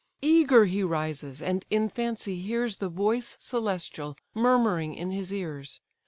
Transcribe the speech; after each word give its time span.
Eager 0.23 0.65
he 0.65 0.81
rises, 0.81 1.43
and 1.43 1.63
in 1.69 1.87
fancy 1.87 2.41
hears 2.41 2.77
The 2.77 2.89
voice 2.89 3.37
celestial 3.39 4.17
murmuring 4.33 4.95
in 4.95 5.11
his 5.11 5.31
ears. 5.31 5.79